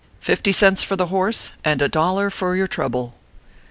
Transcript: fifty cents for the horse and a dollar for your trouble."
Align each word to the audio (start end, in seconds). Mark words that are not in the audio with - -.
fifty 0.19 0.51
cents 0.51 0.81
for 0.81 0.95
the 0.95 1.05
horse 1.13 1.51
and 1.63 1.79
a 1.79 1.87
dollar 1.87 2.31
for 2.31 2.55
your 2.55 2.65
trouble." 2.67 3.13